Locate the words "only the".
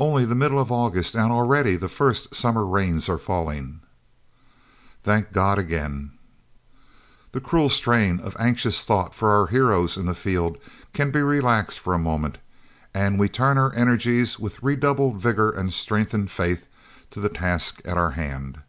0.00-0.34